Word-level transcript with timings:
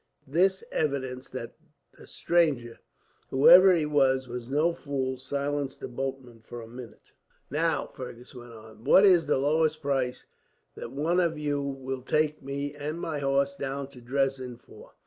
This 0.25 0.63
evidence 0.71 1.29
that 1.29 1.53
the 1.95 2.07
stranger, 2.07 2.79
whoever 3.29 3.75
he 3.75 3.85
was, 3.85 4.27
was 4.27 4.49
no 4.49 4.73
fool, 4.73 5.19
silenced 5.19 5.79
the 5.79 5.87
boatmen 5.87 6.39
for 6.41 6.59
a 6.59 6.67
minute. 6.67 7.11
"Now," 7.51 7.85
Fergus 7.85 8.33
went 8.33 8.51
on, 8.53 8.83
"what 8.83 9.05
is 9.05 9.27
the 9.27 9.37
lowest 9.37 9.79
price 9.79 10.25
that 10.73 10.89
one 10.91 11.19
of 11.19 11.37
you 11.37 11.61
will 11.61 12.01
take 12.01 12.41
me 12.41 12.73
and 12.73 12.99
my 12.99 13.19
horse 13.19 13.55
down 13.55 13.89
to 13.89 14.01
Dresden 14.01 14.57
for? 14.57 14.93